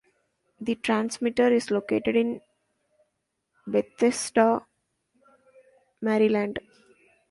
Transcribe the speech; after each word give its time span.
The 0.59 0.73
transmitter 0.73 1.53
is 1.53 1.69
located 1.69 2.15
in 2.15 2.41
Bethesda, 3.67 4.65
Maryland. 6.01 6.57